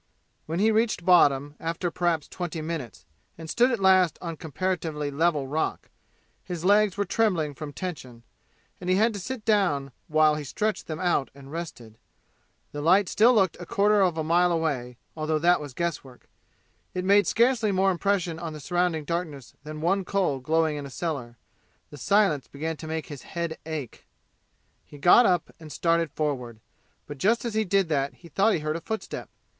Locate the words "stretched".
10.43-10.87